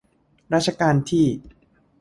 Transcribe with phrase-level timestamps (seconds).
[0.53, 1.25] รัชกาลที่